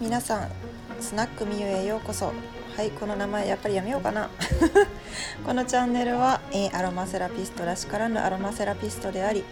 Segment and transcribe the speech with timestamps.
[0.00, 0.50] 皆さん
[1.00, 2.32] スナックみゆへようこそ。
[2.76, 4.28] はいこの名前やっぱりやめようかな。
[5.46, 9.44] このチャンネルは、え、アロマセラピストらしからぬアロマセラピストであり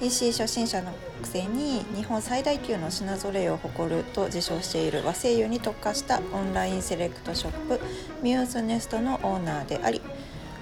[0.00, 7.80] EC 初心者のくせに日本最大級の品揃えを誇ると自称している和精油に特化したオンラインセレクトショップ
[8.22, 10.00] ミューズネストのオーナーであり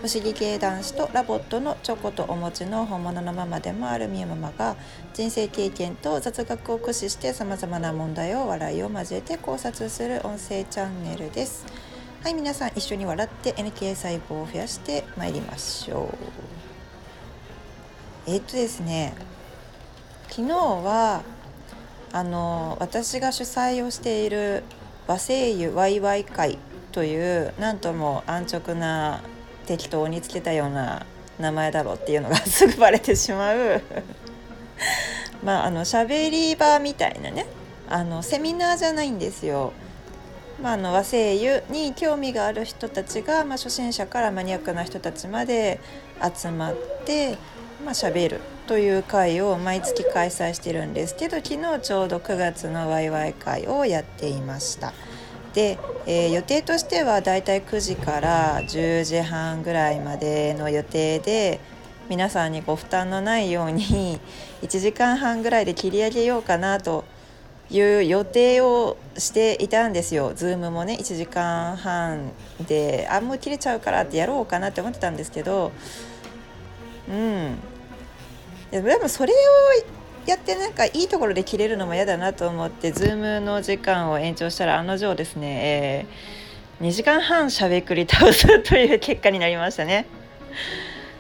[0.01, 4.75] 不思議系男子とラボットのチョコとお餅の本物のママでもあるみゆママが
[5.13, 11.67] 人生経験と雑学を駆使してさまざまな問題を笑いを交えて考察する音声チャンネルです。
[12.23, 16.15] はい皆さん一緒に笑って NK 細胞を増やしてまいりましょ
[18.27, 18.31] う。
[18.31, 19.13] えっとですね
[20.31, 21.21] 昨日は
[22.13, 24.65] あの私が主催をしている
[25.07, 26.57] 和製油ワイワイ会
[26.93, 29.23] というなんとも安直な
[29.71, 31.07] 適当につけたような
[31.39, 33.81] 名前だろうっていうのが すぐバレてしまう
[35.45, 37.47] まああの喋り場みたいなね
[37.89, 39.73] あのセミナーじゃないんですよ。
[40.61, 45.81] まあ、の和製油に興味がある人たちが、まあ、初心者からマニアックな人たちまで
[46.37, 46.75] 集まっ
[47.07, 47.39] て、
[47.83, 54.93] まあ、喋るという会を毎月開催してるんですけど昨日ちょうど9月のワイワイ会をやっていました。
[55.55, 61.61] で、えー、予定としてはだいたい9時から10時半ぐらいまでの予定で
[62.09, 64.21] 皆さんにご負担のないように
[64.63, 67.05] 1時間半ぐらいで切り上げようかなと
[67.71, 70.33] いう予定をしていたんですよ。
[70.35, 72.33] ズームもね1時間半
[72.67, 75.71] であもう切れちゃうからってやろうかなって思ってたんですけど
[77.09, 77.57] うん
[78.71, 79.37] でもそれを
[80.27, 86.07] やってなんかいいところで切れるのも嫌だなと思ってズームの時間を延長したら案の定ですね、
[86.81, 90.07] えー、2時間半しゃべくり倒すという結果になりましたね。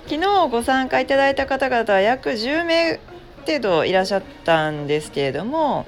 [0.07, 3.01] 昨日ご参加いただいた方々は約10名
[3.47, 5.87] 程度いらっしゃったんですけれども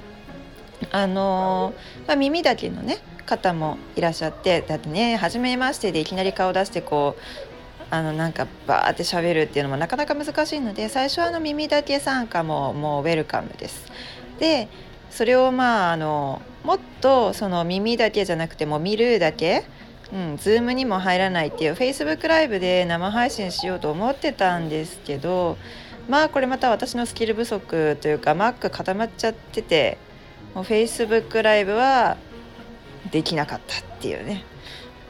[0.91, 7.52] あのー、まあ、耳だけのね方もいらっしゃってだってね初めましてでいきなり顔出してこう
[7.93, 13.85] あのなんかバーって喋るっていうのもなかなか難しいので最初はあの耳だけ参加ももうウェルカムです。
[14.39, 14.67] で
[15.11, 19.63] それをまああのもっとその耳だけじゃなくても見るだけ
[20.11, 25.57] うん、Zoom にも入らないっていう Facebook ライブで生配信しようと思ってたんですけど
[26.07, 29.97] まあこれまた私のスキル不足というか Mac 固まっちゃってて
[30.53, 32.17] もう Facebook ライブは
[33.11, 34.43] できなかったっていうね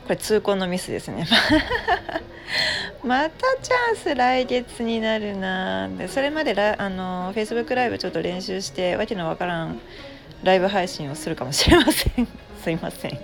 [0.03, 1.27] これ痛恨のミスですね
[3.03, 9.79] またチャンス来月になるなでそれまでラあの Facebook ライブちょっと練習してわけのわからん
[10.43, 12.27] ライブ配信をするかもしれません。
[12.61, 13.19] すいません。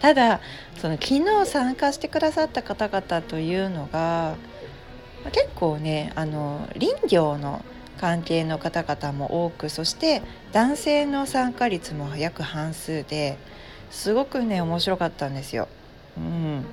[0.00, 0.40] ただ
[0.78, 4.36] その昨日参加してくださった方々というのが
[5.32, 7.62] 結構ねあの林業の
[8.00, 13.36] 関係の方々も多くそして男性の参加率も約半数で
[13.90, 15.68] すごくね面白かったんですよ。
[16.16, 16.64] うん、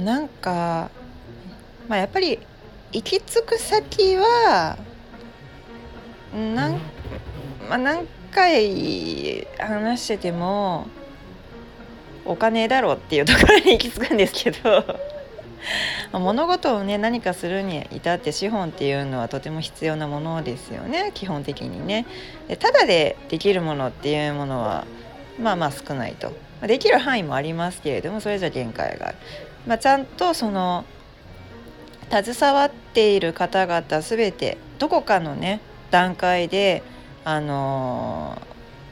[0.00, 0.90] なんか、
[1.88, 2.38] まあ、やっぱり
[2.92, 4.78] 行き着く先は
[6.32, 6.72] なん、
[7.68, 10.86] まあ、何回話してても
[12.24, 14.84] お金だろうっていうところに行き着くんですけど
[16.12, 22.06] 物事をね何かするに至って資本っていうのはとても必要なものですよね基本的にね。
[22.48, 24.84] でただでできるものっていうものは
[25.40, 29.16] まあまあ少ないとできる範囲もありますけれどもそれじゃ限界がある、
[29.66, 30.84] まあ、ちゃんとその
[32.10, 35.60] 携わっている方々全てどこかのね
[35.90, 36.82] 段階で
[37.24, 38.40] あの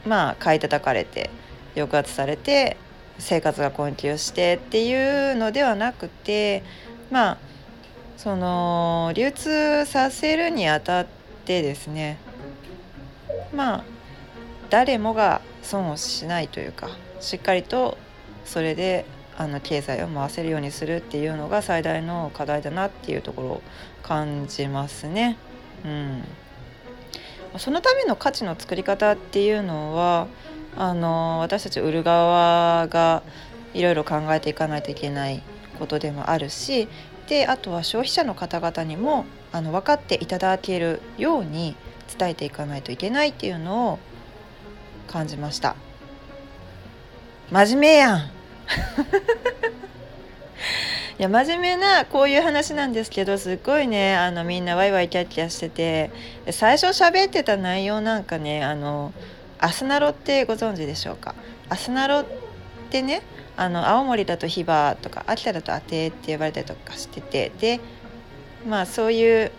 [0.05, 1.29] ー、まあ買い叩かれて
[1.75, 2.77] 抑圧されて
[3.19, 6.63] 生活が困窮してっていうのではなくて
[7.09, 7.37] まあ
[8.17, 11.07] その流通させるにあたっ
[11.45, 12.17] てですね
[13.53, 13.83] まあ
[14.69, 16.89] 誰もが損をしないというか
[17.21, 17.97] しっかりと
[18.43, 19.05] それで
[19.37, 23.61] あの経済を回せるようにするっていうのが最大の課題だなっていうところを
[24.01, 25.37] 感じますね。
[25.83, 26.23] うん、
[27.57, 30.27] そのための価値の作り方っていうのは
[30.77, 33.23] あの私たち売る側が
[33.73, 35.43] いろいろ考えていかないといけない
[35.79, 36.87] ことでもあるし
[37.27, 41.75] であとは消費者の方々にもあの分かっていただけるように
[42.17, 43.99] 伝えていかないといけないっていうのを
[45.07, 45.75] 感じました。
[47.51, 48.34] 真面目やん。
[51.17, 56.11] いや真面目なこういう話なんですけどすっごいねあのみんなワイワイキャッキャしてて
[56.51, 59.13] 最初喋ってた内容なんかねあの
[59.59, 61.33] アスナロってご存知でしょうか？
[61.69, 62.25] アスナロっ
[62.89, 63.21] てね
[63.55, 67.79] あの青森だとヒバとか秋田だとアテって呼ばれたりとかしててで
[68.67, 69.51] まあそういう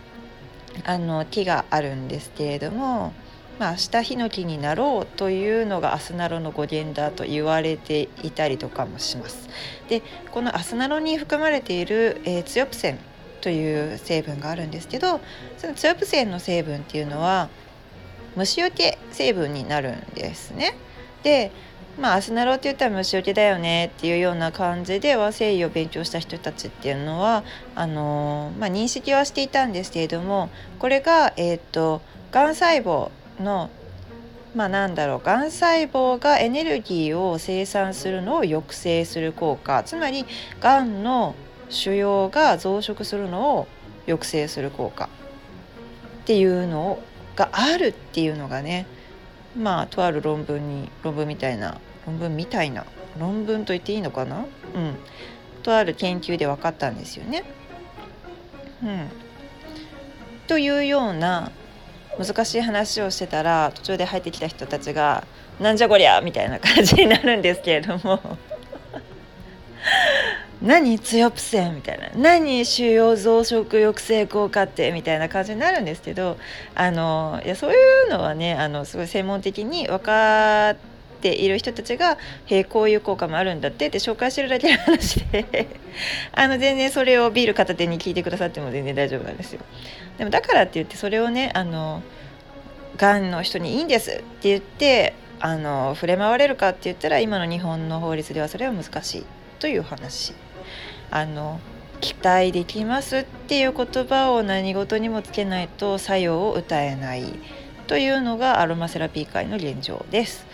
[0.85, 3.13] あの木があるんですけれども
[3.59, 9.49] まあ、明日ヒノキになろうというのがアスナロの語源だと言われていたりとかもします。
[9.89, 12.99] でこのアスナロに含まれている、えー、ツヨプセン
[13.41, 15.21] という成分があるんですけど
[15.57, 17.49] そのツヨプセンの成分っていうのは
[18.35, 20.75] 虫除け成分になるんですね。
[21.23, 21.51] で
[21.99, 27.43] まあ、アスナロって言ったら虫除けだよねっていうような感じで和製油を勉強した人たちっていうのは
[27.73, 32.01] あのー、まあ、認識はしていたんですけれどもこれが、えーと、
[32.31, 33.09] がん細胞
[33.39, 33.69] の
[34.55, 40.25] まあなんだろうがん細胞がエネルギーを生産するのを抑制する効果つまり
[40.59, 41.35] がんの
[41.69, 43.67] 腫瘍が増殖するのを
[44.05, 45.07] 抑制する効果っ
[46.25, 46.99] ていうの
[47.35, 48.87] があるっていうのがね
[49.57, 52.85] まあとある論文に論文みたいな論文みたいな
[53.19, 54.45] 論文と言っていいのかな？
[54.75, 54.95] うん。
[55.63, 57.43] とある研究で分かったんですよね。
[58.81, 59.09] うん、
[60.47, 61.51] というような
[62.17, 65.25] 難しい話をしてたら途中で入ってきた人たちが
[65.59, 68.19] 「なんじゃこりゃ!」みたいな感じになるんですけれども
[70.61, 76.37] 何強プセンみたいな何腫瘍増殖抑制効果ってみたいな感じになるんですけど
[76.73, 77.75] あのいやそうい
[78.07, 82.17] うのはねあのすごい専門的に分かってている人たちが
[82.47, 85.67] 「へえこういう効果もあるんだって」って紹介してるだけの話で
[86.33, 89.61] あの全然それをビール片手に聞いてくださっても全然大丈夫なんですよ。
[90.17, 92.01] でもだからって言ってそれをねあの
[92.97, 99.25] がんの人にいいんですって言ってあの触れ回れるかって言ったら今の日本の法律ではそれは難しい
[99.59, 100.33] という話。
[101.09, 101.59] あの
[102.01, 107.23] 期待できますっていう言葉を何事にもつけないと作用を歌えない
[107.87, 110.45] というのがアロマセラピー界の現状です。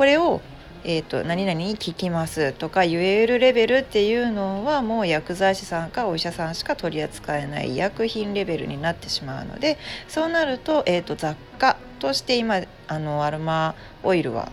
[0.00, 0.40] これを
[0.82, 9.76] えーと、何々に聞きますとか言えるレベルっていうのはもう薬剤師さんかお医者さんしか取り扱えない医薬品レベルになってしまうので
[10.08, 14.50] そうなると,、えーと、雑貨として今あのアロマオイルは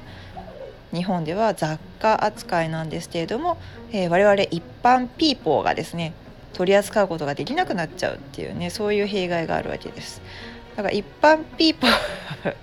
[0.92, 3.58] 日本では雑貨扱いなんですけれども、
[3.94, 6.12] えー、我々一般ピーポーがですね
[6.52, 10.22] 取り扱うことができなくなっちゃうっていうねそういう弊害があるわけです。
[10.76, 12.54] だから一般ピーポー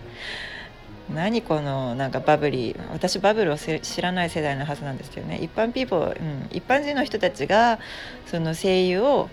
[1.13, 5.39] 何このなんかバブリー私バブルを知らない世代のはずなんですけどね。
[5.43, 7.79] 一般ピーポー、うん、一般人の人たちが
[8.27, 9.29] その声優を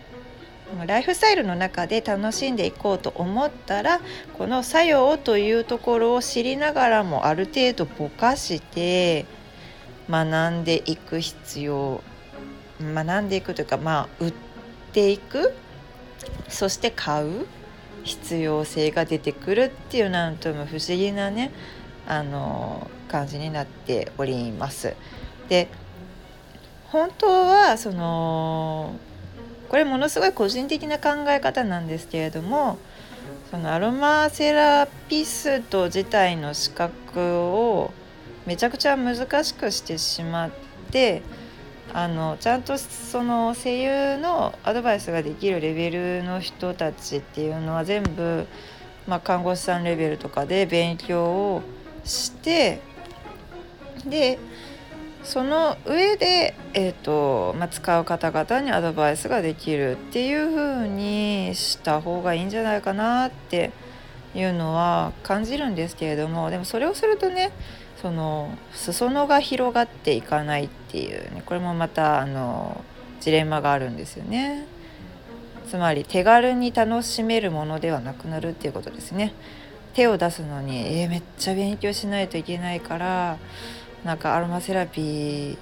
[0.86, 4.00] ライフスタイルの中で楽しんでいこうと思ったら
[4.38, 9.26] この作用というところを知りながらもある程度ぼかして
[10.10, 12.02] 学んでいく必要
[12.82, 14.34] 学んでいくというかまあ売っ
[14.92, 15.54] ていく
[16.48, 17.48] そして買う。
[18.04, 21.52] 必要性が出てくるっていうなんとも不思議なね
[22.08, 24.96] あの感じになっております。
[25.50, 25.68] で
[26.90, 28.96] 本当はその
[29.70, 32.78] これものすごい個人的な考え方なんですけれども
[33.50, 37.94] そのアロマセラピスト自体の資格を
[38.46, 40.52] めちゃくちゃ難しくしてしまっ
[40.92, 41.22] て
[41.94, 48.48] あのちゃんとその声優のアドバイスができるレベルの人たちっていうのは全部、
[49.08, 51.62] まあ、看護師さんレベルとかで勉強を
[52.04, 52.82] して
[54.06, 54.40] で
[55.24, 63.72] その上で、えーとまあ、使う方々にアドバイスができるっていう風にした方がいいんじゃないかなって
[64.34, 67.52] いうのは感じるんですけれどもでもそれをするとね
[68.02, 72.84] その裾野が広がっていかないっていう、ね、これもまたあの
[73.20, 74.66] ジレンマがあるんですよね。
[75.68, 79.34] つまり手軽に楽しめるものではなくなるっていうことですね。
[79.94, 83.38] 手を出すのに、えー、めっちゃ勉強しないといけないから
[84.04, 85.58] なんかアロマセラピー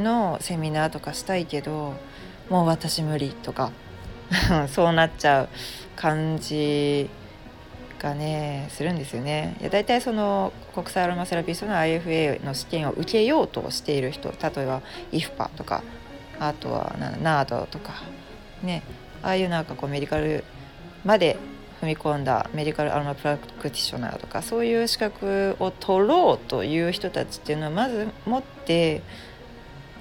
[0.00, 1.94] のセミナーとかしたいけど
[2.48, 3.70] もう私無理とか
[4.68, 5.48] そうなっちゃう
[5.94, 7.08] 感じ
[7.98, 9.56] がねするんですよね。
[9.60, 15.82] いや大体その国際アロマセラピストの IFA の試験を受けようとしている人例えば IFPA とか
[16.38, 17.94] あとはナードとか
[18.62, 18.82] ね
[19.22, 20.44] ああいうなんかこうメディカル
[21.04, 21.36] まで
[21.80, 29.02] 踏み込んだメディカルアロマプラクティショナーとかそういう資格を取ろうという人たちっていうのはまず持って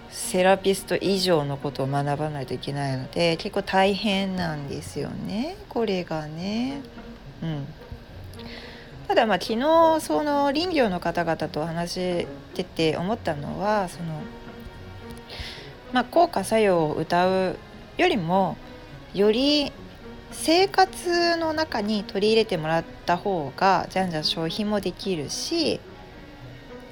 [0.10, 6.82] セラピスト以上のことを学ばないといけないので結構大変なんですよねこれがね。
[7.44, 7.68] うん、
[9.08, 14.22] ただまあ昨日その林業の方々と話してて思ったのはその、
[15.94, 17.58] まあ、効果作用を歌う
[17.98, 18.58] よりも
[19.14, 19.72] より
[20.32, 25.80] 生活の中に取り入れてもらった方がじゃんじゃん消費もできるし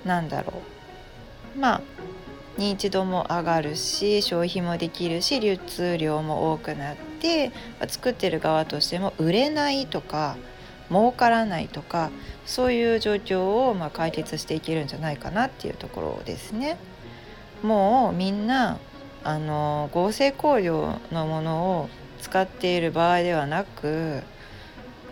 [0.06, 0.54] なんだろ
[1.56, 1.60] う。
[1.60, 1.82] まあ
[2.58, 7.52] 認知度も上がるし消費もできるし流通量も多くなって
[7.88, 10.38] 作ってる側としても売れないとか
[10.90, 12.12] 儲からないとか
[12.46, 16.78] そういう状況をま解決していけるんじゃないかなっていうところですね。
[17.62, 18.78] もうみんな
[19.24, 21.90] あの合成香料のものを
[22.22, 24.22] 使っている場合ではなく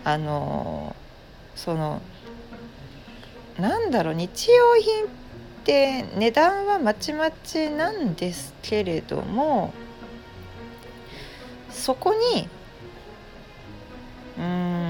[0.04, 0.94] あの
[1.54, 2.02] その
[3.58, 5.08] なんだろう日用品っ
[5.64, 9.72] て値段はまちまちなんですけれども
[11.70, 12.48] そこに
[14.38, 14.81] うん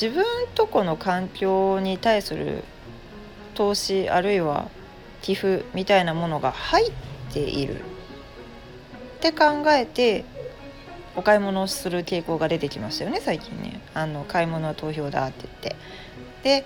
[0.00, 0.24] 自分
[0.54, 2.62] とこの環境に対する
[3.54, 4.70] 投資あるいは
[5.22, 6.92] 寄付みたいなものが入っ
[7.32, 7.80] ている。
[7.80, 10.24] って考えて
[11.16, 13.80] お買い物をする傾向が出てきましたよね最近ね。
[13.92, 15.76] あの買い物は投票だって言って。
[16.44, 16.64] で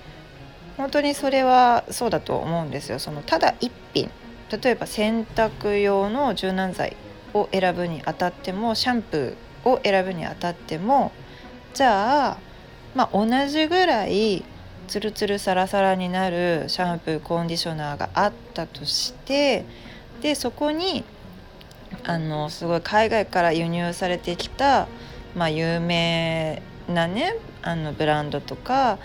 [0.77, 2.99] 本当にそれはそうだと思うんですよ。
[2.99, 4.11] そのただ一品。
[4.63, 6.99] 例えば洗濯用の柔軟剤
[7.33, 11.13] を選ぶにあたってもシャンプーを選ぶにあたっても
[11.73, 12.52] じゃあ
[12.95, 14.45] まあ同じぐらい
[14.89, 19.65] ツルツルサラサラになるシャンプーコンディショナーがあったとして
[20.21, 21.05] でそこに
[22.05, 24.89] あのすごい海外から輸入されてきた、
[25.35, 28.99] まあ、有名なねあのブランドとか、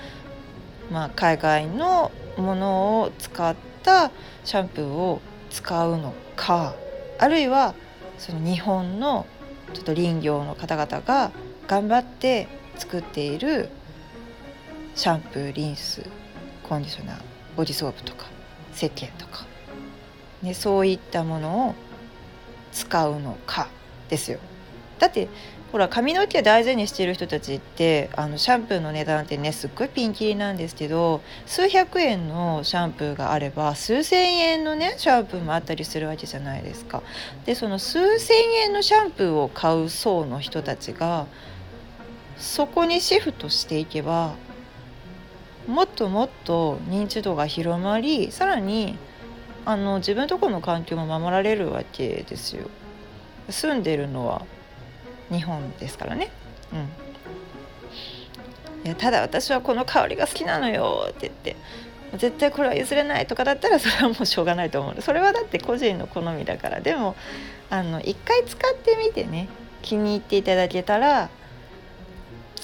[0.91, 4.11] まあ、海外のものを使った
[4.43, 6.75] シャンプーを使うのか
[7.19, 7.75] あるいは
[8.17, 9.25] その日本の
[9.73, 11.31] ちょっと林業の方々が
[11.67, 13.69] 頑張って作っている
[14.97, 16.01] シャンプーリンス
[16.63, 17.21] コンディショナー
[17.55, 18.25] ボディソープとか
[18.73, 19.45] 石鹸とか、
[20.41, 21.75] ね、そういったものを
[22.71, 23.67] 使うのか
[24.09, 24.39] ですよ。
[24.97, 25.27] だって
[25.71, 37.03] ほら髪の毛大事にしている人たちってあのシャンプーの値段ってねすっごいピンキリなんですけど数百円のシャンプーがあれば数千円のねシャンプーもあったりするわけじゃないですか。
[37.45, 41.27] でその数千円のシャンプーを買う層の人たちが
[42.39, 44.33] そこにシフトしていけば
[45.67, 48.97] もっともっと認知度が広まりさらに
[49.65, 52.69] あの自分とこの環境も守られるわけですよ。
[53.49, 54.45] 住んでるのは
[55.29, 56.31] 日本ですからね。
[56.73, 56.75] う
[58.83, 61.07] ん、いやただ私はこの香りが好きなのよ。
[61.09, 61.55] って言って。
[62.15, 65.01] 絶対これは譲れないとかだったらそれはもうしょうがないと思う。
[65.01, 66.79] それはだって個人の好みだから。
[66.79, 67.17] でも
[67.69, 69.49] あの一回使ってみてね。
[69.81, 71.29] 気に入っていただけたら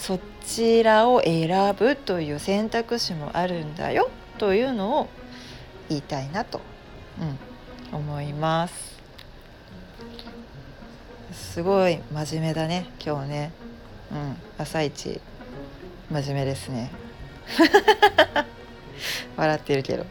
[0.04, 5.08] そちらを選ぶという選択肢もあるんだよというのを
[5.88, 6.60] 言いたいなと
[7.92, 9.02] うん、思います。
[11.32, 13.52] すごい真面目だね今日ね。
[14.12, 14.36] うん。
[14.58, 15.22] 朝一
[16.12, 16.92] 真面目ですね。
[19.38, 20.08] 笑ってるけど、うん、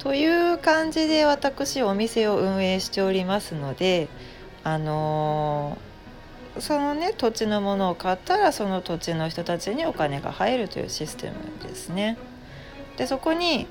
[0.00, 4.08] という感じで私お店を運営しておりますので
[4.64, 5.87] あのー、
[6.60, 12.16] そのね土地のものを買ったらその土地の人たちにお金が入るというシステムですね。
[12.96, 13.66] でそこに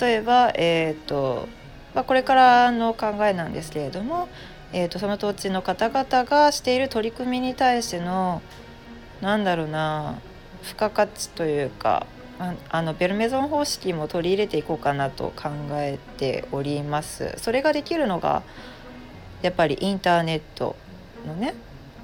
[0.00, 1.48] 例えば、えーと
[1.94, 4.28] まあ、これからの考えなんですけれども、
[4.72, 8.42] えーと、その土地の方々がしている取り組みに対しての
[9.20, 10.18] なんだろうな
[10.62, 12.06] 付加価値というか
[12.70, 17.34] あのベルメゾン方式も取り入れていこうかなと考えております。
[17.36, 18.42] それができるのが
[19.42, 20.76] やっぱりインターネット
[21.26, 21.54] のね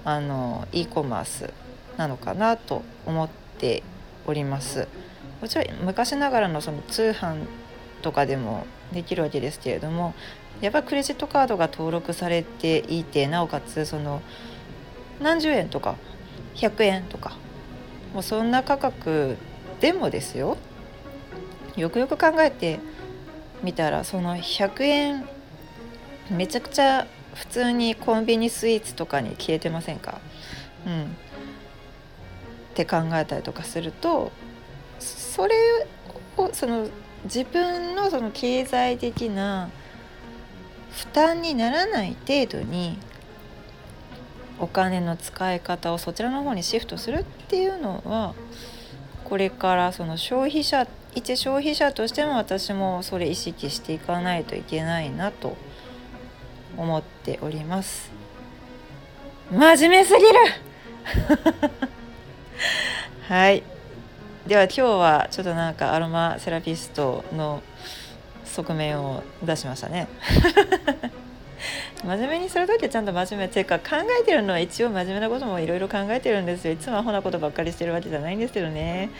[0.04, 1.52] あの e コマース
[1.96, 3.28] なのかなと思っ
[3.58, 3.82] て
[4.26, 4.88] おります。
[5.40, 7.44] もちろん昔ながらのその通販
[8.02, 10.14] とかでもできるわけですけれども
[10.60, 14.22] やっぱりクレジットカードが登録されていてなおかつその
[15.20, 15.96] 何十円とか
[16.54, 17.36] 100円とか
[18.12, 19.36] もうそんな価格
[19.80, 20.56] でもですよ
[21.76, 22.80] よくよく考えて
[23.62, 25.28] みたらその100円
[26.30, 27.06] めちゃくちゃ
[27.38, 30.20] 普通にコンビニスイーツとかに消えてませんか？
[30.86, 31.04] うん。
[31.04, 31.06] っ
[32.74, 34.30] て考えたりとかすると
[35.00, 35.54] それ
[36.36, 36.88] をその
[37.24, 39.70] 自分のその経済的な
[40.92, 42.98] 負担にならない程度に
[44.60, 48.34] お金の使い方をそちらの方にシフトするっていうのは
[49.24, 55.56] これからその消費者一消費者としても私もそれ意識していかないといけないなと
[56.78, 58.10] 思っております。
[59.50, 60.28] 真面目すぎる。
[63.28, 63.62] はい。
[64.46, 67.62] では今日はちょっとなんかアロマセラピストの
[68.44, 70.08] 側面を出しましたね。
[72.04, 76.72] 真面目にする時はちゃんと真面目っていうか考えてるのは一応真面目なこともいろいろ考えてるんですよ。
[76.72, 79.10] いつもアホなことばっかりしてるわけじゃないんですけどね。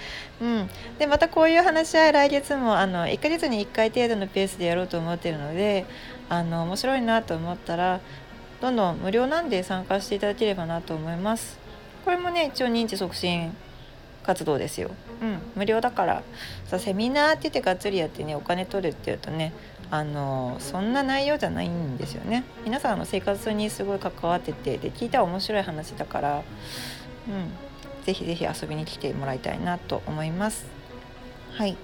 [0.41, 0.71] うん。
[0.99, 5.87] でまたこういう話し合い来月もあの1ヶ月に1回程度のペースでやろうと思ってるので
[6.29, 8.01] あの面白いなと思ったら
[8.61, 11.59] どんどん無料なんで参加していただければなと思います
[12.05, 13.55] これもね一応認知促進
[14.29, 14.91] 活動ですよ。
[15.23, 16.23] うん、無料だから
[16.67, 19.55] さセミナーって言ってがっつりやってねお金取るっていうとね
[19.91, 22.45] あのそんな内容じゃないんですよね。
[22.63, 26.43] 皆さんの生活にすごい関わっててで聞いたら面白い話だから、
[27.27, 30.67] うん、ぜひぜひ遊びに来てもらいたいなと思います。
[31.55, 31.77] はい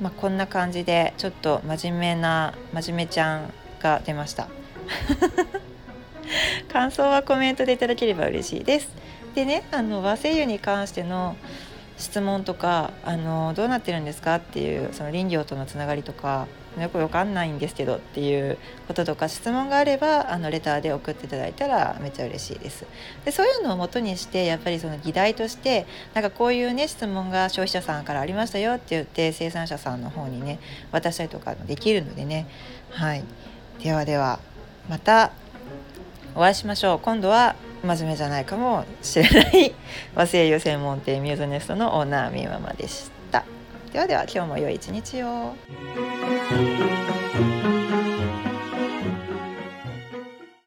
[0.00, 4.48] まあ、こんな感じでちょっと真面目な真面目ちゃんが出ました。
[6.72, 8.88] 感想はコメントでいただければ嬉しいです。
[9.34, 11.36] でねあの和製油に関しての
[11.98, 16.46] 質問とかあのどうなってるんですかっていうその林業とのつながりとか
[16.78, 22.84] よくわかんないんですけどっていうこととか質問があればあのレターで送っていただいたらめっちゃ嬉しいです。
[23.24, 30.58] でそういうのをもとにしてやっぱりその議題としてなんかこういうね質問が消費者さんからありましたよって言って生産者さんの方にね
[30.92, 32.46] 渡したりとかできるのでね
[32.90, 33.24] はい
[33.82, 34.40] ではでは
[34.88, 35.32] また
[36.34, 36.98] お会いしましょう。
[36.98, 39.74] 今度は真面目じゃないかもしれない
[40.14, 43.44] 和製油専門店ミューズネストのオーナーみーママでした。
[43.92, 45.54] ではでは今日も良い一日を。